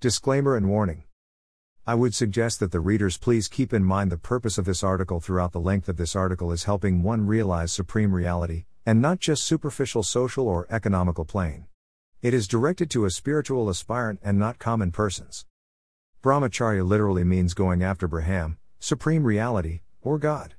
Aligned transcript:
Disclaimer 0.00 0.54
and 0.54 0.68
warning. 0.68 1.02
I 1.84 1.96
would 1.96 2.14
suggest 2.14 2.60
that 2.60 2.70
the 2.70 2.78
readers 2.78 3.18
please 3.18 3.48
keep 3.48 3.72
in 3.72 3.82
mind 3.82 4.12
the 4.12 4.16
purpose 4.16 4.56
of 4.56 4.64
this 4.64 4.84
article 4.84 5.18
throughout 5.18 5.50
the 5.50 5.58
length 5.58 5.88
of 5.88 5.96
this 5.96 6.14
article 6.14 6.52
is 6.52 6.62
helping 6.62 7.02
one 7.02 7.26
realize 7.26 7.72
supreme 7.72 8.14
reality, 8.14 8.66
and 8.86 9.02
not 9.02 9.18
just 9.18 9.42
superficial 9.42 10.04
social 10.04 10.46
or 10.46 10.68
economical 10.70 11.24
plane. 11.24 11.66
It 12.22 12.32
is 12.32 12.46
directed 12.46 12.90
to 12.90 13.06
a 13.06 13.10
spiritual 13.10 13.68
aspirant 13.68 14.20
and 14.22 14.38
not 14.38 14.60
common 14.60 14.92
persons. 14.92 15.46
Brahmacharya 16.22 16.86
literally 16.86 17.24
means 17.24 17.52
going 17.52 17.82
after 17.82 18.06
Brahman, 18.06 18.56
supreme 18.78 19.24
reality, 19.24 19.80
or 20.00 20.20
God. 20.20 20.54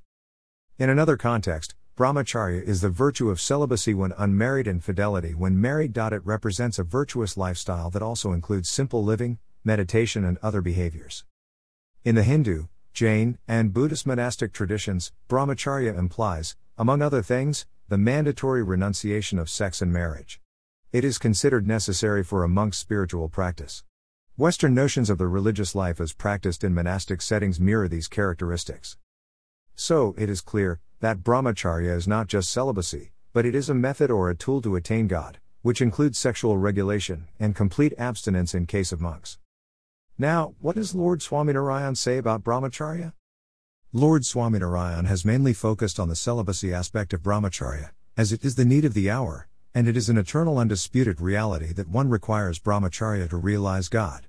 In 0.78 0.90
another 0.90 1.16
context, 1.16 1.76
brahmacharya 2.00 2.64
is 2.64 2.80
the 2.80 2.90
virtue 2.90 3.30
of 3.30 3.42
celibacy 3.42 3.94
when 3.94 4.14
unmarried 4.18 4.68
and 4.68 4.82
fidelity 4.82 5.34
when 5.34 5.60
married. 5.60 5.98
It 5.98 6.26
represents 6.26 6.80
a 6.80 6.84
virtuous 6.86 7.36
lifestyle 7.36 7.90
that 7.90 8.02
also 8.02 8.32
includes 8.32 8.70
simple 8.70 9.04
living, 9.04 9.38
meditation, 9.66 10.24
and 10.24 10.38
other 10.42 10.62
behaviors. 10.62 11.26
In 12.06 12.16
the 12.16 12.24
Hindu, 12.24 12.68
Jain, 12.94 13.38
and 13.50 13.74
Buddhist 13.74 14.08
monastic 14.08 14.54
traditions, 14.54 15.12
brahmacharya 15.28 15.98
implies, 15.98 16.56
among 16.78 17.02
other 17.02 17.22
things, 17.22 17.66
the 17.90 17.98
mandatory 17.98 18.64
renunciation 18.64 19.38
of 19.38 19.50
sex 19.50 19.82
and 19.82 19.92
marriage. 19.92 20.40
It 20.94 21.04
is 21.04 21.18
considered 21.18 21.68
necessary 21.68 22.24
for 22.24 22.46
a 22.46 22.48
monk's 22.48 22.78
spiritual 22.78 23.28
practice. 23.28 23.84
Western 24.38 24.74
notions 24.74 25.10
of 25.10 25.18
the 25.18 25.28
religious 25.28 25.76
life 25.76 26.00
as 26.00 26.14
practiced 26.14 26.64
in 26.64 26.74
monastic 26.74 27.22
settings 27.22 27.60
mirror 27.60 27.90
these 27.90 28.08
characteristics. 28.08 28.98
So, 29.76 30.16
it 30.18 30.30
is 30.30 30.40
clear 30.40 30.80
that 31.02 31.24
brahmacharya 31.24 31.96
is 31.96 32.08
not 32.08 32.28
just 32.28 32.52
celibacy, 32.52 33.12
but 33.32 33.46
it 33.46 33.56
is 33.56 33.70
a 33.70 33.74
method 33.74 34.12
or 34.12 34.30
a 34.30 34.36
tool 34.36 34.62
to 34.62 34.76
attain 34.76 35.08
God, 35.08 35.40
which 35.62 35.82
includes 35.82 36.18
sexual 36.18 36.58
regulation 36.58 37.28
and 37.40 37.56
complete 37.56 37.94
abstinence 37.98 38.54
in 38.54 38.66
case 38.66 38.92
of 38.92 39.00
monks. 39.00 39.38
Now, 40.18 40.56
what 40.60 40.76
does 40.76 40.94
Lord 40.94 41.22
Swaminarayan 41.22 41.96
say 41.96 42.18
about 42.18 42.44
brahmacharya? 42.44 43.14
Lord 43.94 44.24
Swaminarayan 44.24 45.06
has 45.06 45.24
mainly 45.24 45.54
focused 45.54 46.00
on 46.00 46.10
the 46.10 46.16
celibacy 46.16 46.74
aspect 46.74 47.14
of 47.14 47.24
brahmacharya, 47.24 47.92
as 48.18 48.34
it 48.34 48.44
is 48.44 48.56
the 48.56 48.66
need 48.66 48.84
of 48.84 48.94
the 48.94 49.10
hour, 49.10 49.48
and 49.74 49.88
it 49.88 49.96
is 49.96 50.10
an 50.10 50.18
eternal 50.18 50.58
undisputed 50.58 51.22
reality 51.22 51.72
that 51.74 51.88
one 51.88 52.10
requires 52.10 52.60
brahmacharya 52.60 53.30
to 53.30 53.38
realize 53.38 53.88
God. 53.88 54.28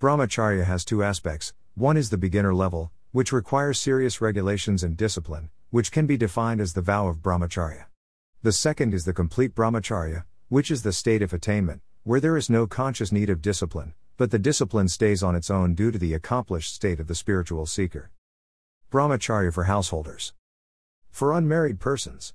Brahmacharya 0.00 0.64
has 0.64 0.84
two 0.84 1.02
aspects 1.02 1.52
one 1.74 1.96
is 1.96 2.10
the 2.10 2.18
beginner 2.18 2.54
level, 2.54 2.92
which 3.10 3.32
requires 3.32 3.80
serious 3.80 4.20
regulations 4.20 4.82
and 4.82 4.96
discipline, 4.96 5.50
which 5.70 5.92
can 5.92 6.06
be 6.06 6.16
defined 6.16 6.60
as 6.60 6.72
the 6.72 6.82
vow 6.82 7.06
of 7.06 7.22
brahmacharya. 7.22 7.86
The 8.42 8.52
second 8.52 8.92
is 8.92 9.04
the 9.04 9.12
complete 9.12 9.54
brahmacharya, 9.54 10.24
which 10.48 10.70
is 10.70 10.82
the 10.82 10.92
state 10.92 11.22
of 11.22 11.32
attainment, 11.32 11.80
where 12.02 12.20
there 12.20 12.36
is 12.36 12.50
no 12.50 12.66
conscious 12.66 13.12
need 13.12 13.30
of 13.30 13.40
discipline, 13.40 13.94
but 14.16 14.32
the 14.32 14.38
discipline 14.38 14.88
stays 14.88 15.22
on 15.22 15.36
its 15.36 15.50
own 15.50 15.74
due 15.74 15.90
to 15.90 15.98
the 15.98 16.12
accomplished 16.12 16.74
state 16.74 16.98
of 16.98 17.06
the 17.06 17.14
spiritual 17.14 17.66
seeker. 17.66 18.10
Brahmacharya 18.90 19.54
for 19.54 19.64
householders. 19.64 20.32
For 21.10 21.32
unmarried 21.32 21.78
persons. 21.78 22.34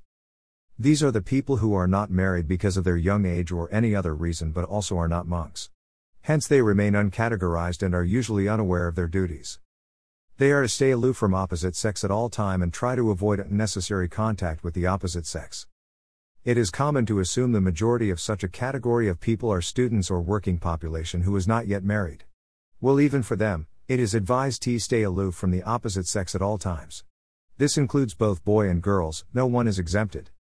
These 0.80 1.03
are 1.03 1.11
the 1.11 1.22
people 1.22 1.58
who 1.58 1.73
are 1.73 1.88
not 1.88 2.09
married 2.09 2.47
because 2.47 2.78
of 2.78 2.86
their 2.86 2.95
young 2.95 3.25
age 3.25 3.52
or 3.52 3.67
any 3.69 3.94
other 3.94 4.16
reason 4.16 4.52
but 4.52 4.63
also 4.63 4.97
are 4.97 5.08
not 5.09 5.28
monks. 5.28 5.69
Hence 6.22 6.47
they 6.47 6.61
remain 6.61 6.94
uncategorized 6.94 7.83
and 7.83 7.94
are 7.94 8.03
usually 8.03 8.47
unaware 8.47 8.88
of 8.88 8.95
their 8.95 9.08
duties. 9.08 9.59
They 10.38 10.52
are 10.52 10.64
to 10.64 10.67
stay 10.67 10.91
aloof 10.91 11.16
from 11.16 11.33
opposite 11.33 11.78
sex 11.78 12.03
at 12.03 12.11
all 12.11 12.28
time 12.28 12.61
and 12.61 12.73
try 12.73 12.97
to 12.97 13.09
avoid 13.09 13.39
unnecessary 13.39 14.09
contact 14.09 14.66
with 14.66 14.73
the 14.73 14.86
opposite 14.86 15.25
sex. 15.25 15.66
It 16.44 16.58
is 16.58 16.69
common 16.69 17.05
to 17.05 17.22
assume 17.22 17.53
the 17.53 17.61
majority 17.61 18.09
of 18.09 18.19
such 18.19 18.44
a 18.44 18.50
category 18.50 19.08
of 19.08 19.22
people 19.22 19.50
are 19.50 19.61
students 19.61 20.11
or 20.11 20.19
working 20.19 20.58
population 20.58 21.22
who 21.22 21.38
is 21.38 21.47
not 21.47 21.67
yet 21.67 21.86
married. 21.86 22.25
Well, 22.81 23.00
even 23.00 23.23
for 23.23 23.38
them, 23.38 23.67
it 23.88 23.97
is 23.97 24.13
advised 24.13 24.61
to 24.63 24.78
stay 24.78 25.03
aloof 25.03 25.36
from 25.36 25.52
the 25.52 25.63
opposite 25.63 26.06
sex 26.06 26.36
at 26.36 26.41
all 26.41 26.58
times. 26.58 27.06
This 27.58 27.78
includes 27.78 28.13
both 28.13 28.44
boy 28.44 28.67
and 28.67 28.81
girls, 28.81 29.23
no 29.33 29.45
one 29.45 29.69
is 29.69 29.80
exempted. 29.80 30.31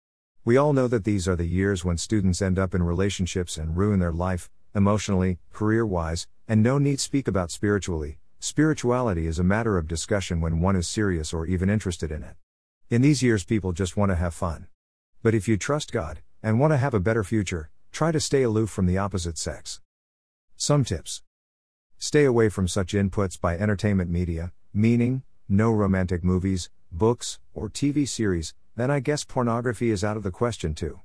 We 0.44 0.56
all 0.56 0.72
know 0.72 0.88
that 0.88 1.04
these 1.04 1.28
are 1.28 1.36
the 1.36 1.46
years 1.46 1.84
when 1.84 1.98
students 1.98 2.42
end 2.42 2.58
up 2.58 2.74
in 2.74 2.82
relationships 2.82 3.56
and 3.56 3.76
ruin 3.76 4.00
their 4.00 4.12
life, 4.12 4.50
emotionally, 4.74 5.38
career 5.52 5.86
wise, 5.86 6.26
and 6.48 6.64
no 6.64 6.78
need 6.78 6.98
speak 6.98 7.28
about 7.28 7.52
spiritually. 7.52 8.18
Spirituality 8.46 9.26
is 9.26 9.38
a 9.38 9.42
matter 9.42 9.78
of 9.78 9.88
discussion 9.88 10.38
when 10.42 10.60
one 10.60 10.76
is 10.76 10.86
serious 10.86 11.32
or 11.32 11.46
even 11.46 11.70
interested 11.70 12.12
in 12.12 12.22
it. 12.22 12.34
In 12.90 13.00
these 13.00 13.22
years, 13.22 13.42
people 13.42 13.72
just 13.72 13.96
want 13.96 14.10
to 14.10 14.16
have 14.16 14.34
fun. 14.34 14.66
But 15.22 15.34
if 15.34 15.48
you 15.48 15.56
trust 15.56 15.94
God, 15.94 16.20
and 16.42 16.60
want 16.60 16.74
to 16.74 16.76
have 16.76 16.92
a 16.92 17.00
better 17.00 17.24
future, 17.24 17.70
try 17.90 18.12
to 18.12 18.20
stay 18.20 18.42
aloof 18.42 18.68
from 18.68 18.84
the 18.84 18.98
opposite 18.98 19.38
sex. 19.38 19.80
Some 20.58 20.84
tips 20.84 21.22
Stay 21.96 22.26
away 22.26 22.50
from 22.50 22.68
such 22.68 22.92
inputs 22.92 23.40
by 23.40 23.56
entertainment 23.56 24.10
media, 24.10 24.52
meaning, 24.74 25.22
no 25.48 25.70
romantic 25.72 26.22
movies, 26.22 26.68
books, 26.92 27.38
or 27.54 27.70
TV 27.70 28.06
series, 28.06 28.52
then 28.76 28.90
I 28.90 29.00
guess 29.00 29.24
pornography 29.24 29.90
is 29.90 30.04
out 30.04 30.18
of 30.18 30.22
the 30.22 30.30
question 30.30 30.74
too. 30.74 31.00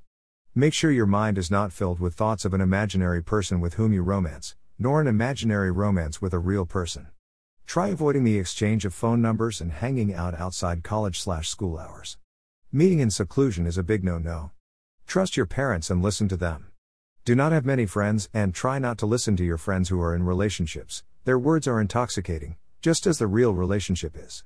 Make 0.54 0.74
sure 0.74 0.90
your 0.90 1.06
mind 1.06 1.38
is 1.38 1.50
not 1.50 1.72
filled 1.72 2.00
with 2.00 2.12
thoughts 2.12 2.44
of 2.44 2.52
an 2.52 2.60
imaginary 2.60 3.22
person 3.22 3.60
with 3.60 3.74
whom 3.74 3.94
you 3.94 4.02
romance, 4.02 4.56
nor 4.78 5.00
an 5.00 5.06
imaginary 5.06 5.70
romance 5.70 6.20
with 6.20 6.34
a 6.34 6.38
real 6.38 6.66
person. 6.66 7.06
Try 7.70 7.90
avoiding 7.90 8.24
the 8.24 8.36
exchange 8.36 8.84
of 8.84 8.92
phone 8.92 9.22
numbers 9.22 9.60
and 9.60 9.70
hanging 9.70 10.12
out 10.12 10.34
outside 10.34 10.82
college 10.82 11.20
slash 11.20 11.48
school 11.48 11.78
hours. 11.78 12.18
Meeting 12.72 12.98
in 12.98 13.12
seclusion 13.12 13.64
is 13.64 13.78
a 13.78 13.84
big 13.84 14.02
no 14.02 14.18
no. 14.18 14.50
Trust 15.06 15.36
your 15.36 15.46
parents 15.46 15.88
and 15.88 16.02
listen 16.02 16.26
to 16.30 16.36
them. 16.36 16.72
Do 17.24 17.36
not 17.36 17.52
have 17.52 17.64
many 17.64 17.86
friends, 17.86 18.28
and 18.34 18.52
try 18.52 18.80
not 18.80 18.98
to 18.98 19.06
listen 19.06 19.36
to 19.36 19.44
your 19.44 19.56
friends 19.56 19.88
who 19.88 20.00
are 20.00 20.16
in 20.16 20.24
relationships. 20.24 21.04
Their 21.26 21.38
words 21.38 21.68
are 21.68 21.80
intoxicating, 21.80 22.56
just 22.82 23.06
as 23.06 23.18
the 23.18 23.28
real 23.28 23.54
relationship 23.54 24.16
is. 24.16 24.42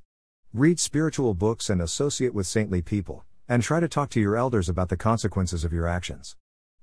Read 0.53 0.79
spiritual 0.79 1.33
books 1.33 1.71
and 1.71 1.81
associate 1.81 2.35
with 2.35 2.47
saintly 2.47 2.83
people, 2.83 3.25
and 3.49 3.63
try 3.63 3.81
to 3.81 3.89
talk 3.89 4.11
to 4.11 4.21
your 4.21 4.37
elders 4.37 4.69
about 4.69 4.91
the 4.91 4.99
consequences 4.99 5.65
of 5.65 5.73
your 5.73 5.87
actions. 5.87 6.37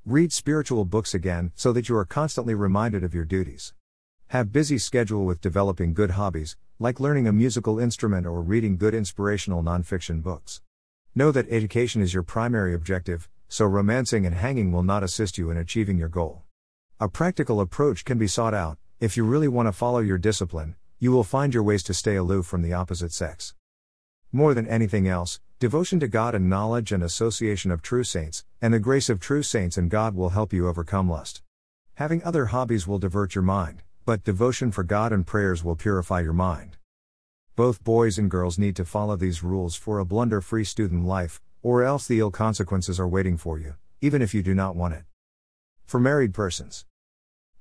Read 0.07 0.33
spiritual 0.33 0.85
books 0.85 1.13
again 1.13 1.51
so 1.53 1.71
that 1.71 1.87
you 1.87 1.95
are 1.95 2.03
constantly 2.03 2.55
reminded 2.55 3.03
of 3.03 3.13
your 3.13 3.25
duties. 3.25 3.73
Have 4.31 4.53
busy 4.53 4.77
schedule 4.77 5.25
with 5.25 5.41
developing 5.41 5.93
good 5.93 6.11
hobbies, 6.11 6.55
like 6.79 7.01
learning 7.01 7.27
a 7.27 7.33
musical 7.33 7.79
instrument 7.79 8.25
or 8.25 8.41
reading 8.41 8.77
good 8.77 8.93
inspirational 8.93 9.61
nonfiction 9.61 10.23
books. 10.23 10.61
Know 11.13 11.33
that 11.33 11.51
education 11.51 12.01
is 12.01 12.13
your 12.13 12.23
primary 12.23 12.73
objective, 12.73 13.27
so 13.49 13.65
romancing 13.65 14.25
and 14.25 14.33
hanging 14.33 14.71
will 14.71 14.83
not 14.83 15.03
assist 15.03 15.37
you 15.37 15.51
in 15.51 15.57
achieving 15.57 15.97
your 15.97 16.07
goal. 16.07 16.43
A 16.97 17.09
practical 17.09 17.59
approach 17.59 18.05
can 18.05 18.17
be 18.17 18.25
sought 18.25 18.53
out. 18.53 18.77
If 19.01 19.17
you 19.17 19.25
really 19.25 19.49
want 19.49 19.67
to 19.67 19.73
follow 19.73 19.99
your 19.99 20.17
discipline, 20.17 20.75
you 20.97 21.11
will 21.11 21.25
find 21.25 21.53
your 21.53 21.63
ways 21.63 21.83
to 21.83 21.93
stay 21.93 22.15
aloof 22.15 22.45
from 22.45 22.61
the 22.61 22.71
opposite 22.71 23.11
sex. 23.11 23.53
More 24.31 24.53
than 24.53 24.65
anything 24.65 25.09
else, 25.09 25.41
devotion 25.59 25.99
to 25.99 26.07
God 26.07 26.35
and 26.35 26.49
knowledge 26.49 26.93
and 26.93 27.03
association 27.03 27.69
of 27.69 27.81
true 27.81 28.05
saints, 28.05 28.45
and 28.61 28.73
the 28.73 28.79
grace 28.79 29.09
of 29.09 29.19
true 29.19 29.43
saints 29.43 29.77
and 29.77 29.91
God 29.91 30.15
will 30.15 30.29
help 30.29 30.53
you 30.53 30.69
overcome 30.69 31.09
lust. 31.09 31.41
Having 31.95 32.23
other 32.23 32.45
hobbies 32.45 32.87
will 32.87 32.97
divert 32.97 33.35
your 33.35 33.43
mind, 33.43 33.83
but 34.05 34.23
devotion 34.23 34.71
for 34.71 34.83
God 34.83 35.13
and 35.13 35.25
prayers 35.25 35.63
will 35.63 35.75
purify 35.75 36.21
your 36.21 36.33
mind. 36.33 36.77
Both 37.55 37.83
boys 37.83 38.17
and 38.17 38.31
girls 38.31 38.57
need 38.57 38.75
to 38.77 38.85
follow 38.85 39.15
these 39.15 39.43
rules 39.43 39.75
for 39.75 39.99
a 39.99 40.05
blunder 40.05 40.41
free 40.41 40.63
student 40.63 41.05
life, 41.05 41.41
or 41.61 41.83
else 41.83 42.07
the 42.07 42.19
ill 42.19 42.31
consequences 42.31 42.99
are 42.99 43.07
waiting 43.07 43.37
for 43.37 43.59
you, 43.59 43.75
even 44.01 44.21
if 44.21 44.33
you 44.33 44.41
do 44.41 44.55
not 44.55 44.75
want 44.75 44.93
it. 44.95 45.03
For 45.85 45.99
married 45.99 46.33
persons. 46.33 46.85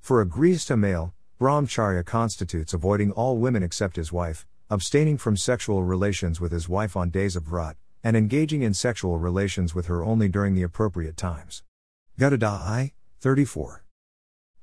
For 0.00 0.20
a 0.20 0.26
Grihastha 0.26 0.78
male, 0.78 1.12
Brahmacharya 1.38 2.04
constitutes 2.06 2.72
avoiding 2.72 3.12
all 3.12 3.36
women 3.36 3.62
except 3.62 3.96
his 3.96 4.12
wife, 4.12 4.46
abstaining 4.70 5.18
from 5.18 5.36
sexual 5.36 5.82
relations 5.82 6.40
with 6.40 6.52
his 6.52 6.68
wife 6.68 6.96
on 6.96 7.10
days 7.10 7.36
of 7.36 7.44
vrat, 7.44 7.74
and 8.02 8.16
engaging 8.16 8.62
in 8.62 8.72
sexual 8.72 9.18
relations 9.18 9.74
with 9.74 9.86
her 9.86 10.04
only 10.04 10.28
during 10.28 10.54
the 10.54 10.62
appropriate 10.62 11.16
times. 11.16 11.62
Gadhada 12.18 12.48
I, 12.48 12.92
34. 13.20 13.84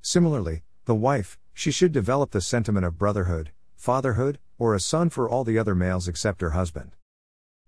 Similarly, 0.00 0.62
the 0.86 0.94
wife, 0.94 1.38
she 1.58 1.72
should 1.72 1.90
develop 1.90 2.30
the 2.30 2.40
sentiment 2.40 2.86
of 2.86 2.96
brotherhood, 2.96 3.50
fatherhood, 3.74 4.38
or 4.60 4.76
a 4.76 4.80
son 4.80 5.10
for 5.10 5.28
all 5.28 5.42
the 5.42 5.58
other 5.58 5.74
males 5.74 6.06
except 6.06 6.40
her 6.40 6.50
husband. 6.50 6.92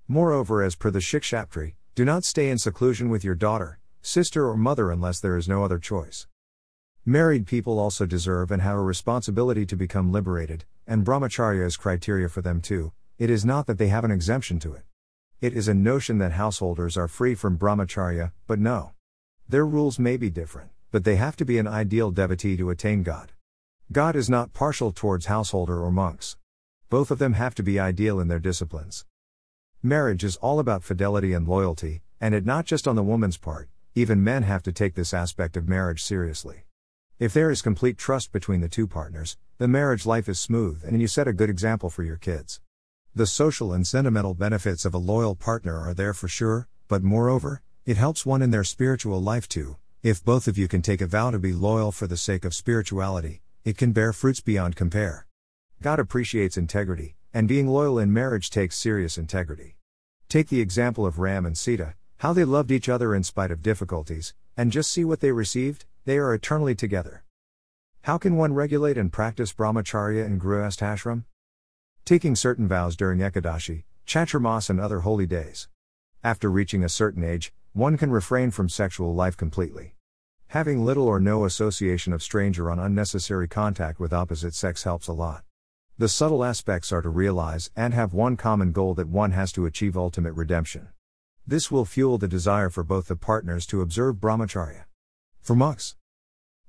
Moreover, 0.06 0.62
as 0.62 0.76
per 0.76 0.92
the 0.92 1.00
Shikshapatri, 1.00 1.74
do 1.96 2.04
not 2.04 2.22
stay 2.22 2.50
in 2.50 2.58
seclusion 2.58 3.08
with 3.08 3.24
your 3.24 3.34
daughter, 3.34 3.80
sister, 4.00 4.48
or 4.48 4.56
mother 4.56 4.92
unless 4.92 5.18
there 5.18 5.36
is 5.36 5.48
no 5.48 5.64
other 5.64 5.80
choice. 5.80 6.28
Married 7.04 7.48
people 7.48 7.80
also 7.80 8.06
deserve 8.06 8.52
and 8.52 8.62
have 8.62 8.76
a 8.76 8.80
responsibility 8.80 9.66
to 9.66 9.74
become 9.74 10.12
liberated, 10.12 10.64
and 10.86 11.04
brahmacharya 11.04 11.66
is 11.66 11.76
criteria 11.76 12.28
for 12.28 12.42
them 12.42 12.60
too. 12.60 12.92
It 13.18 13.28
is 13.28 13.44
not 13.44 13.66
that 13.66 13.78
they 13.78 13.88
have 13.88 14.04
an 14.04 14.12
exemption 14.12 14.60
to 14.60 14.72
it. 14.72 14.84
It 15.40 15.52
is 15.52 15.66
a 15.66 15.74
notion 15.74 16.18
that 16.18 16.30
householders 16.30 16.96
are 16.96 17.08
free 17.08 17.34
from 17.34 17.58
brahmacharya, 17.58 18.30
but 18.46 18.60
no. 18.60 18.92
Their 19.48 19.66
rules 19.66 19.98
may 19.98 20.16
be 20.16 20.30
different, 20.30 20.70
but 20.92 21.02
they 21.02 21.16
have 21.16 21.34
to 21.38 21.44
be 21.44 21.58
an 21.58 21.66
ideal 21.66 22.12
devotee 22.12 22.56
to 22.56 22.70
attain 22.70 23.02
God. 23.02 23.32
God 23.92 24.14
is 24.14 24.30
not 24.30 24.52
partial 24.52 24.92
towards 24.92 25.26
householder 25.26 25.82
or 25.82 25.90
monks. 25.90 26.36
Both 26.90 27.10
of 27.10 27.18
them 27.18 27.32
have 27.32 27.56
to 27.56 27.62
be 27.64 27.80
ideal 27.80 28.20
in 28.20 28.28
their 28.28 28.38
disciplines. 28.38 29.04
Marriage 29.82 30.22
is 30.22 30.36
all 30.36 30.60
about 30.60 30.84
fidelity 30.84 31.32
and 31.32 31.48
loyalty, 31.48 32.02
and 32.20 32.32
it 32.32 32.46
not 32.46 32.66
just 32.66 32.86
on 32.86 32.94
the 32.94 33.02
woman's 33.02 33.36
part, 33.36 33.68
even 33.96 34.22
men 34.22 34.44
have 34.44 34.62
to 34.62 34.70
take 34.70 34.94
this 34.94 35.12
aspect 35.12 35.56
of 35.56 35.68
marriage 35.68 36.04
seriously. 36.04 36.66
If 37.18 37.32
there 37.32 37.50
is 37.50 37.62
complete 37.62 37.98
trust 37.98 38.30
between 38.30 38.60
the 38.60 38.68
two 38.68 38.86
partners, 38.86 39.36
the 39.58 39.66
marriage 39.66 40.06
life 40.06 40.28
is 40.28 40.38
smooth 40.38 40.84
and 40.84 41.00
you 41.00 41.08
set 41.08 41.26
a 41.26 41.32
good 41.32 41.50
example 41.50 41.90
for 41.90 42.04
your 42.04 42.16
kids. 42.16 42.60
The 43.12 43.26
social 43.26 43.72
and 43.72 43.84
sentimental 43.84 44.34
benefits 44.34 44.84
of 44.84 44.94
a 44.94 44.98
loyal 44.98 45.34
partner 45.34 45.76
are 45.76 45.94
there 45.94 46.14
for 46.14 46.28
sure, 46.28 46.68
but 46.86 47.02
moreover, 47.02 47.60
it 47.84 47.96
helps 47.96 48.24
one 48.24 48.40
in 48.40 48.52
their 48.52 48.62
spiritual 48.62 49.20
life 49.20 49.48
too. 49.48 49.78
If 50.00 50.24
both 50.24 50.46
of 50.46 50.56
you 50.56 50.68
can 50.68 50.80
take 50.80 51.00
a 51.00 51.08
vow 51.08 51.32
to 51.32 51.40
be 51.40 51.52
loyal 51.52 51.90
for 51.90 52.06
the 52.06 52.16
sake 52.16 52.44
of 52.44 52.54
spirituality, 52.54 53.42
it 53.64 53.76
can 53.76 53.92
bear 53.92 54.12
fruits 54.12 54.40
beyond 54.40 54.76
compare. 54.76 55.26
God 55.82 55.98
appreciates 55.98 56.56
integrity, 56.56 57.16
and 57.34 57.46
being 57.46 57.68
loyal 57.68 57.98
in 57.98 58.12
marriage 58.12 58.50
takes 58.50 58.76
serious 58.76 59.18
integrity. 59.18 59.76
Take 60.28 60.48
the 60.48 60.60
example 60.60 61.04
of 61.04 61.18
Ram 61.18 61.44
and 61.44 61.56
Sita, 61.56 61.94
how 62.18 62.32
they 62.32 62.44
loved 62.44 62.70
each 62.70 62.88
other 62.88 63.14
in 63.14 63.22
spite 63.22 63.50
of 63.50 63.62
difficulties, 63.62 64.34
and 64.56 64.72
just 64.72 64.90
see 64.90 65.04
what 65.04 65.20
they 65.20 65.32
received, 65.32 65.84
they 66.04 66.18
are 66.18 66.34
eternally 66.34 66.74
together. 66.74 67.24
How 68.02 68.16
can 68.16 68.36
one 68.36 68.54
regulate 68.54 68.96
and 68.96 69.12
practice 69.12 69.52
brahmacharya 69.52 70.24
in 70.24 70.40
Grihasthashram? 70.40 71.24
Taking 72.04 72.34
certain 72.34 72.66
vows 72.66 72.96
during 72.96 73.18
Ekadashi, 73.18 73.84
Chaturmas, 74.06 74.70
and 74.70 74.80
other 74.80 75.00
holy 75.00 75.26
days. 75.26 75.68
After 76.24 76.50
reaching 76.50 76.82
a 76.82 76.88
certain 76.88 77.22
age, 77.22 77.52
one 77.72 77.96
can 77.96 78.10
refrain 78.10 78.50
from 78.50 78.68
sexual 78.68 79.14
life 79.14 79.36
completely. 79.36 79.94
Having 80.50 80.84
little 80.84 81.06
or 81.06 81.20
no 81.20 81.44
association 81.44 82.12
of 82.12 82.24
stranger 82.24 82.72
on 82.72 82.80
unnecessary 82.80 83.46
contact 83.46 84.00
with 84.00 84.12
opposite 84.12 84.52
sex 84.52 84.82
helps 84.82 85.06
a 85.06 85.12
lot. 85.12 85.44
The 85.96 86.08
subtle 86.08 86.42
aspects 86.44 86.90
are 86.90 87.02
to 87.02 87.08
realize 87.08 87.70
and 87.76 87.94
have 87.94 88.12
one 88.12 88.36
common 88.36 88.72
goal 88.72 88.94
that 88.94 89.08
one 89.08 89.30
has 89.30 89.52
to 89.52 89.64
achieve 89.64 89.96
ultimate 89.96 90.32
redemption. 90.32 90.88
This 91.46 91.70
will 91.70 91.84
fuel 91.84 92.18
the 92.18 92.26
desire 92.26 92.68
for 92.68 92.82
both 92.82 93.06
the 93.06 93.14
partners 93.14 93.64
to 93.66 93.80
observe 93.80 94.16
brahmacharya. 94.16 94.86
For 95.40 95.54
monks, 95.54 95.94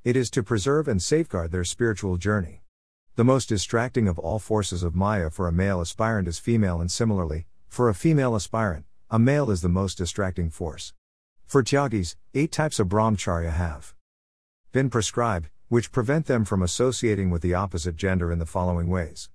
it 0.04 0.16
is 0.16 0.30
to 0.30 0.44
preserve 0.44 0.88
and 0.88 1.01
safeguard 1.01 1.51
their 1.51 1.63
spiritual 1.63 2.18
journey. 2.18 2.62
The 3.16 3.24
most 3.24 3.50
distracting 3.50 4.07
of 4.07 4.19
all 4.19 4.38
forces 4.38 4.84
of 4.84 4.94
Maya 4.94 5.31
for 5.31 5.48
a 5.48 5.51
male 5.51 5.81
aspirant 5.81 6.27
is 6.27 6.38
female, 6.38 6.80
and 6.81 6.92
similarly, 6.92 7.48
for 7.68 7.89
a 7.89 7.95
female 7.95 8.36
aspirant, 8.36 8.86
a 9.10 9.18
male 9.18 9.50
is 9.50 9.63
the 9.63 9.69
most 9.69 9.98
distracting 9.98 10.51
force. 10.51 10.94
For 11.51 11.62
Tyagis, 11.62 12.15
eight 12.33 12.53
types 12.53 12.80
of 12.80 12.88
brahmacharya 12.88 13.51
have 13.51 13.94
been 14.71 14.89
prescribed, 14.89 15.50
which 15.68 15.92
prevent 15.92 16.25
them 16.25 16.45
from 16.45 16.62
associating 16.63 17.30
with 17.30 17.42
the 17.42 17.53
opposite 17.53 17.98
gender 17.98 18.31
in 18.31 18.39
the 18.39 18.45
following 18.45 18.88
ways 18.88 19.27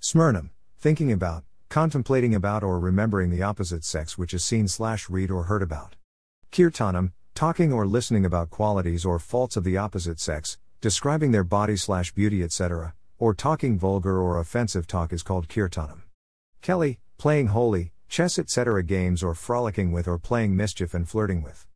Smaranam, 0.00 0.50
thinking 0.78 1.10
about, 1.10 1.42
contemplating 1.68 2.32
about, 2.32 2.62
or 2.62 2.78
remembering 2.78 3.30
the 3.30 3.42
opposite 3.42 3.82
sex 3.82 4.16
which 4.16 4.32
is 4.32 4.44
seen 4.44 4.68
slash 4.68 5.10
read 5.10 5.32
or 5.32 5.42
heard 5.42 5.62
about. 5.62 5.96
Kirtanam, 6.52 7.10
talking 7.34 7.72
or 7.72 7.88
listening 7.88 8.24
about 8.24 8.50
qualities 8.50 9.04
or 9.04 9.18
faults 9.18 9.56
of 9.56 9.64
the 9.64 9.76
opposite 9.76 10.20
sex, 10.20 10.58
describing 10.80 11.32
their 11.32 11.42
body 11.42 11.76
slash 11.76 12.12
beauty, 12.12 12.44
etc., 12.44 12.94
or 13.18 13.34
talking 13.34 13.76
vulgar 13.76 14.16
or 14.16 14.38
offensive 14.38 14.86
talk 14.86 15.12
is 15.12 15.24
called 15.24 15.48
kirtanam. 15.48 16.02
Keli, 16.62 16.98
playing 17.18 17.48
Holi, 17.48 17.90
chess 18.12 18.38
etc. 18.38 18.84
games 18.84 19.22
or 19.22 19.34
frolicking 19.34 19.90
with 19.90 20.06
or 20.06 20.18
playing 20.18 20.54
mischief 20.54 20.92
and 20.92 21.08
flirting 21.08 21.40
with. 21.40 21.66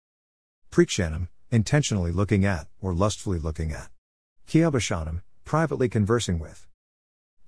Prekshanam, 0.71 1.29
intentionally 1.51 2.13
looking 2.13 2.45
at, 2.45 2.67
or 2.79 2.93
lustfully 2.93 3.39
looking 3.39 3.73
at. 3.73 3.89
Guhyabhashanam, 4.47 5.23
privately 5.47 5.89
conversing 5.89 6.39
with. 6.39 6.67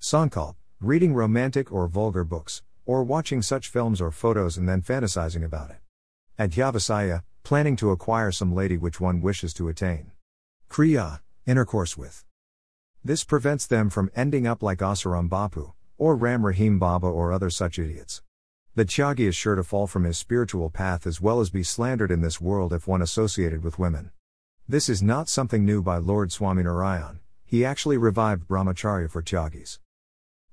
Sankalp, 0.00 0.54
reading 0.80 1.12
romantic 1.12 1.70
or 1.70 1.86
vulgar 1.86 2.24
books, 2.24 2.62
or 2.86 3.04
watching 3.04 3.42
such 3.42 3.68
films 3.68 4.00
or 4.00 4.10
photos 4.10 4.56
and 4.56 4.66
then 4.66 4.80
fantasizing 4.80 5.44
about 5.44 5.68
it. 5.68 5.80
Adhyavasaya, 6.38 7.24
planning 7.42 7.76
to 7.76 7.90
acquire 7.90 8.32
some 8.32 8.54
lady 8.54 8.78
which 8.78 8.98
one 8.98 9.20
wishes 9.20 9.52
to 9.52 9.68
attain. 9.68 10.12
Kriya, 10.70 11.20
intercourse 11.46 11.98
with. 11.98 12.24
This 13.04 13.22
prevents 13.22 13.66
them 13.66 13.90
from 13.90 14.10
ending 14.16 14.46
up 14.46 14.62
like 14.62 14.78
Asaram 14.78 15.28
Bapu, 15.28 15.74
or 15.98 16.16
Ram 16.16 16.46
Rahim 16.46 16.78
Baba 16.78 17.06
or 17.06 17.34
other 17.34 17.50
such 17.50 17.78
idiots. 17.78 18.22
The 18.78 18.84
Tyagi 18.84 19.26
is 19.26 19.34
sure 19.34 19.56
to 19.56 19.64
fall 19.64 19.88
from 19.88 20.04
his 20.04 20.18
spiritual 20.18 20.70
path 20.70 21.04
as 21.04 21.20
well 21.20 21.40
as 21.40 21.50
be 21.50 21.64
slandered 21.64 22.12
in 22.12 22.20
this 22.20 22.40
world 22.40 22.72
if 22.72 22.86
one 22.86 23.02
associated 23.02 23.64
with 23.64 23.80
women. 23.80 24.12
This 24.68 24.88
is 24.88 25.02
not 25.02 25.28
something 25.28 25.64
new 25.64 25.82
by 25.82 25.96
Lord 25.96 26.30
Swaminarayan, 26.30 27.18
he 27.44 27.64
actually 27.64 27.98
revived 27.98 28.46
Brahmacharya 28.46 29.10
for 29.10 29.20
Tyagis. 29.20 29.80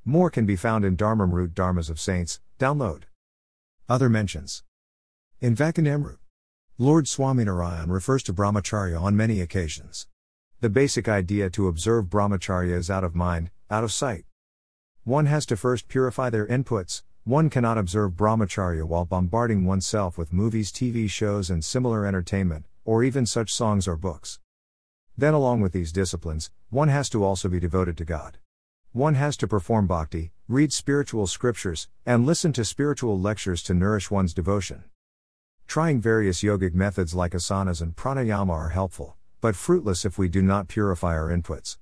More 0.03 0.31
can 0.31 0.47
be 0.47 0.55
found 0.55 0.83
in 0.83 0.97
Dharmamrut 0.97 1.49
Dharmas 1.49 1.87
of 1.87 1.99
Saints, 1.99 2.39
download. 2.57 3.03
Other 3.87 4.09
mentions. 4.09 4.63
In 5.39 5.55
Vachanamrut, 5.55 6.17
Lord 6.79 7.05
Swaminarayan 7.05 7.91
refers 7.91 8.23
to 8.23 8.33
Brahmacharya 8.33 8.99
on 8.99 9.15
many 9.15 9.39
occasions. 9.39 10.07
The 10.61 10.69
basic 10.71 11.07
idea 11.07 11.51
to 11.51 11.67
observe 11.67 12.05
Brahmacharya 12.05 12.75
is 12.75 12.89
out 12.89 13.03
of 13.03 13.13
mind, 13.13 13.51
out 13.69 13.83
of 13.83 13.91
sight. 13.91 14.25
One 15.03 15.27
has 15.27 15.45
to 15.45 15.55
first 15.55 15.87
purify 15.87 16.31
their 16.31 16.47
inputs, 16.47 17.03
one 17.25 17.49
cannot 17.49 17.75
observe 17.75 18.11
brahmacharya 18.11 18.83
while 18.83 19.03
bombarding 19.03 19.65
oneself 19.65 20.15
with 20.15 20.31
movies, 20.31 20.71
TV 20.71 21.09
shows, 21.09 21.49
and 21.49 21.65
similar 21.65 22.05
entertainment, 22.05 22.65
or 22.83 23.03
even 23.03 23.25
such 23.25 23.51
songs 23.51 23.87
or 23.87 23.95
books. 23.95 24.39
Then, 25.17 25.33
along 25.33 25.61
with 25.61 25.73
these 25.73 25.91
disciplines, 25.91 26.51
one 26.69 26.87
has 26.89 27.09
to 27.09 27.23
also 27.23 27.49
be 27.49 27.59
devoted 27.59 27.97
to 27.97 28.05
God. 28.05 28.37
One 28.91 29.15
has 29.15 29.35
to 29.37 29.47
perform 29.47 29.87
bhakti, 29.87 30.33
read 30.47 30.71
spiritual 30.71 31.25
scriptures, 31.25 31.89
and 32.05 32.27
listen 32.27 32.53
to 32.53 32.63
spiritual 32.63 33.19
lectures 33.19 33.63
to 33.63 33.73
nourish 33.73 34.11
one's 34.11 34.35
devotion. 34.35 34.83
Trying 35.65 36.01
various 36.01 36.43
yogic 36.43 36.75
methods 36.75 37.15
like 37.15 37.31
asanas 37.31 37.81
and 37.81 37.95
pranayama 37.95 38.51
are 38.51 38.69
helpful, 38.69 39.15
but 39.41 39.55
fruitless 39.55 40.05
if 40.05 40.19
we 40.19 40.29
do 40.29 40.43
not 40.43 40.67
purify 40.67 41.15
our 41.17 41.29
inputs. 41.35 41.79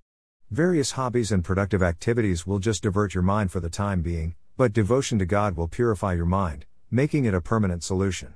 Various 0.49 0.91
hobbies 0.91 1.33
and 1.33 1.43
productive 1.43 1.83
activities 1.83 2.47
will 2.47 2.59
just 2.59 2.83
divert 2.83 3.13
your 3.13 3.23
mind 3.23 3.51
for 3.51 3.59
the 3.59 3.69
time 3.69 4.01
being, 4.01 4.35
but 4.55 4.71
devotion 4.71 5.17
to 5.19 5.25
God 5.25 5.57
will 5.57 5.67
purify 5.67 6.13
your 6.13 6.25
mind, 6.25 6.65
making 6.91 7.25
it 7.25 7.33
a 7.33 7.41
permanent 7.41 7.83
solution. 7.83 8.35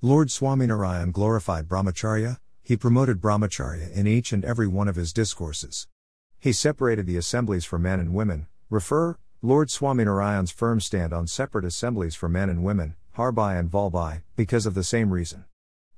Lord 0.00 0.28
Swaminarayan 0.28 1.12
glorified 1.12 1.68
Brahmacharya, 1.68 2.38
he 2.62 2.76
promoted 2.76 3.20
Brahmacharya 3.20 3.92
in 3.92 4.06
each 4.06 4.32
and 4.32 4.44
every 4.44 4.66
one 4.66 4.88
of 4.88 4.96
his 4.96 5.12
discourses. 5.12 5.88
He 6.38 6.52
separated 6.52 7.06
the 7.06 7.16
assemblies 7.16 7.64
for 7.64 7.78
men 7.78 8.00
and 8.00 8.14
women, 8.14 8.46
refer, 8.70 9.16
Lord 9.42 9.68
Swaminarayan's 9.68 10.50
firm 10.50 10.80
stand 10.80 11.12
on 11.12 11.26
separate 11.26 11.64
assemblies 11.64 12.14
for 12.14 12.28
men 12.28 12.48
and 12.48 12.64
women, 12.64 12.96
Harbai 13.16 13.58
and 13.58 13.70
Valbai, 13.70 14.22
because 14.36 14.66
of 14.66 14.74
the 14.74 14.84
same 14.84 15.10
reason. 15.10 15.44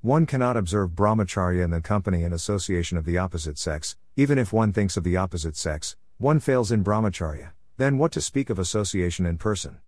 One 0.01 0.27
cannot 0.27 0.57
observe 0.57 0.91
brahmacharya 0.91 1.65
in 1.65 1.71
the 1.71 1.81
company 1.81 2.23
and 2.25 2.33
association 2.33 2.99
of 2.99 3.05
the 3.05 3.19
opposite 3.19 3.59
sex, 3.59 3.97
even 4.17 4.39
if 4.39 4.53
one 4.53 4.73
thinks 4.73 4.97
of 4.97 5.05
the 5.05 5.17
opposite 5.17 5.57
sex, 5.57 5.97
one 6.19 6.41
fails 6.41 6.71
in 6.71 6.85
brahmacharya. 6.85 7.51
Then 7.79 7.97
what 7.97 8.11
to 8.13 8.21
speak 8.21 8.51
of 8.51 8.59
association 8.59 9.25
in 9.25 9.39
person? 9.39 9.79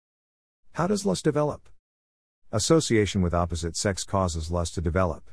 How 0.75 0.87
does 0.87 1.05
lust 1.05 1.25
develop? 1.25 1.69
Association 2.53 3.21
with 3.21 3.35
opposite 3.35 3.77
sex 3.77 4.05
causes 4.05 4.49
lust 4.49 4.75
to 4.77 4.81
develop. 4.81 5.29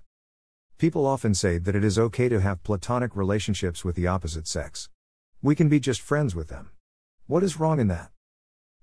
People 0.80 1.06
often 1.06 1.36
say 1.36 1.60
that 1.60 1.76
it 1.76 1.84
is 1.84 2.00
okay 2.00 2.28
to 2.30 2.42
have 2.42 2.64
platonic 2.64 3.16
relationships 3.16 3.86
with 3.86 3.96
the 3.96 4.08
opposite 4.08 4.48
sex. 4.48 4.90
We 5.40 5.54
can 5.54 5.70
be 5.70 5.80
just 5.80 6.02
friends 6.02 6.34
with 6.34 6.48
them. 6.48 6.72
What 7.28 7.44
is 7.44 7.60
wrong 7.60 7.80
in 7.80 7.90
that? 7.90 8.10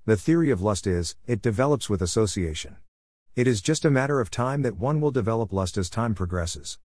The 0.05 0.17
theory 0.17 0.53
of 0.53 0.63
lust 0.63 0.87
is, 0.87 1.17
it 1.27 1.43
develops 1.43 1.91
with 1.91 2.01
association. 2.01 2.77
It 3.35 3.49
is 3.49 3.61
just 3.61 3.85
a 3.85 3.91
matter 3.91 4.21
of 4.21 4.31
time 4.31 4.63
that 4.63 4.77
one 4.77 5.01
will 5.01 5.11
develop 5.11 5.53
lust 5.53 5.77
as 5.77 5.91
time 5.91 6.15
progresses. 6.15 6.79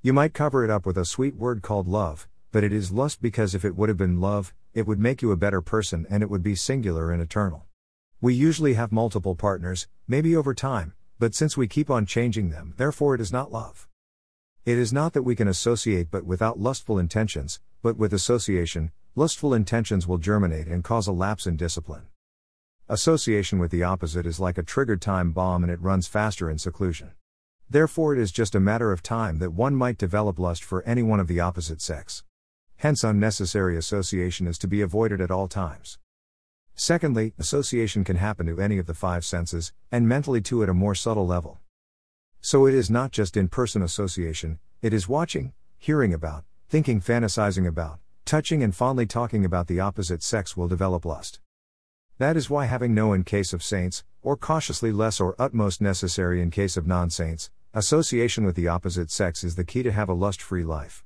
You 0.00 0.12
might 0.12 0.32
cover 0.32 0.62
it 0.62 0.70
up 0.70 0.86
with 0.86 0.96
a 0.96 1.04
sweet 1.04 1.34
word 1.34 1.62
called 1.62 1.88
love, 1.88 2.28
but 2.52 2.64
it 2.64 2.72
is 2.72 2.92
lust 2.92 3.20
because 3.20 3.54
if 3.54 3.64
it 3.64 3.76
would 3.76 3.88
have 3.88 3.98
been 3.98 4.20
love, 4.20 4.54
it 4.74 4.86
would 4.86 4.98
make 4.98 5.22
you 5.22 5.32
a 5.32 5.36
better 5.36 5.60
person 5.60 6.06
and 6.08 6.22
it 6.22 6.30
would 6.30 6.42
be 6.42 6.54
singular 6.54 7.10
and 7.10 7.20
eternal. 7.20 7.66
We 8.20 8.34
usually 8.34 8.74
have 8.74 8.92
multiple 8.92 9.34
partners, 9.34 9.88
maybe 10.08 10.34
over 10.34 10.54
time, 10.54 10.94
but 11.18 11.34
since 11.34 11.56
we 11.56 11.68
keep 11.68 11.90
on 11.90 12.06
changing 12.06 12.50
them, 12.50 12.74
therefore 12.76 13.14
it 13.14 13.20
is 13.20 13.32
not 13.32 13.52
love. 13.52 13.88
It 14.64 14.78
is 14.78 14.92
not 14.92 15.12
that 15.12 15.22
we 15.22 15.36
can 15.36 15.48
associate 15.48 16.10
but 16.10 16.24
without 16.24 16.58
lustful 16.58 16.98
intentions, 16.98 17.60
but 17.82 17.96
with 17.96 18.12
association, 18.12 18.90
lustful 19.14 19.54
intentions 19.54 20.06
will 20.06 20.18
germinate 20.18 20.66
and 20.66 20.82
cause 20.82 21.06
a 21.06 21.12
lapse 21.12 21.46
in 21.46 21.56
discipline. 21.56 22.06
Association 22.88 23.58
with 23.58 23.70
the 23.70 23.82
opposite 23.82 24.26
is 24.26 24.38
like 24.38 24.58
a 24.58 24.62
triggered 24.62 25.02
time 25.02 25.32
bomb 25.32 25.62
and 25.62 25.72
it 25.72 25.80
runs 25.80 26.06
faster 26.06 26.50
in 26.50 26.58
seclusion. 26.58 27.12
Therefore, 27.68 28.14
it 28.14 28.20
is 28.20 28.30
just 28.30 28.54
a 28.54 28.60
matter 28.60 28.92
of 28.92 29.02
time 29.02 29.38
that 29.38 29.52
one 29.52 29.74
might 29.74 29.98
develop 29.98 30.38
lust 30.38 30.62
for 30.62 30.82
any 30.84 31.02
one 31.02 31.18
of 31.18 31.26
the 31.26 31.40
opposite 31.40 31.80
sex. 31.80 32.22
Hence, 32.78 33.02
unnecessary 33.02 33.76
association 33.78 34.46
is 34.46 34.58
to 34.58 34.68
be 34.68 34.82
avoided 34.82 35.20
at 35.20 35.30
all 35.30 35.48
times. 35.48 35.98
Secondly, 36.74 37.32
association 37.38 38.04
can 38.04 38.16
happen 38.16 38.44
to 38.46 38.60
any 38.60 38.76
of 38.76 38.84
the 38.84 38.92
five 38.92 39.24
senses, 39.24 39.72
and 39.90 40.06
mentally 40.06 40.42
too 40.42 40.62
at 40.62 40.68
a 40.68 40.74
more 40.74 40.94
subtle 40.94 41.26
level. 41.26 41.58
So 42.42 42.66
it 42.66 42.74
is 42.74 42.90
not 42.90 43.12
just 43.12 43.34
in 43.34 43.48
person 43.48 43.80
association, 43.82 44.58
it 44.82 44.92
is 44.92 45.08
watching, 45.08 45.54
hearing 45.78 46.12
about, 46.12 46.44
thinking, 46.68 47.00
fantasizing 47.00 47.66
about, 47.66 47.98
touching, 48.26 48.62
and 48.62 48.76
fondly 48.76 49.06
talking 49.06 49.42
about 49.42 49.68
the 49.68 49.80
opposite 49.80 50.22
sex 50.22 50.54
will 50.54 50.68
develop 50.68 51.06
lust. 51.06 51.40
That 52.18 52.36
is 52.36 52.50
why 52.50 52.66
having 52.66 52.94
no 52.94 53.14
in 53.14 53.24
case 53.24 53.54
of 53.54 53.62
saints, 53.62 54.04
or 54.20 54.36
cautiously 54.36 54.92
less 54.92 55.18
or 55.18 55.34
utmost 55.38 55.80
necessary 55.80 56.42
in 56.42 56.50
case 56.50 56.76
of 56.76 56.86
non 56.86 57.08
saints, 57.08 57.50
association 57.72 58.44
with 58.44 58.54
the 58.54 58.68
opposite 58.68 59.10
sex 59.10 59.42
is 59.42 59.56
the 59.56 59.64
key 59.64 59.82
to 59.82 59.92
have 59.92 60.10
a 60.10 60.14
lust 60.14 60.42
free 60.42 60.64
life. 60.64 61.05